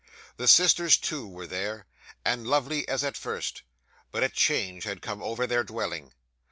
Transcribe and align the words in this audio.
The 0.37 0.47
sisters 0.47 0.97
too 0.97 1.27
were 1.27 1.45
there, 1.45 1.85
and 2.25 2.47
lovely 2.47 2.87
as 2.87 3.03
at 3.03 3.15
first, 3.15 3.61
but 4.09 4.23
a 4.23 4.29
change 4.29 4.83
had 4.83 4.99
come 5.03 5.21
over 5.21 5.45
their 5.45 5.63
dwelling. 5.63 6.11